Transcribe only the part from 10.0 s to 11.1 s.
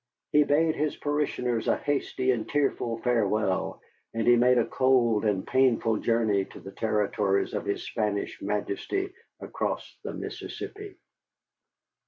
the Mississippi.